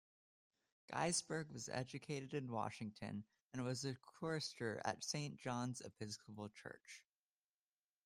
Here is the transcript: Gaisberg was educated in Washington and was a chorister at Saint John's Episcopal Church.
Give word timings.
Gaisberg 0.91 1.51
was 1.51 1.69
educated 1.69 2.33
in 2.33 2.51
Washington 2.51 3.23
and 3.53 3.63
was 3.63 3.85
a 3.85 3.93
chorister 3.97 4.81
at 4.83 5.03
Saint 5.03 5.37
John's 5.39 5.79
Episcopal 5.79 6.49
Church. 6.49 7.03